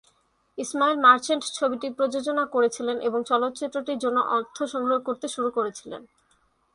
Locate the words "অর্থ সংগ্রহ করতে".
4.37-5.27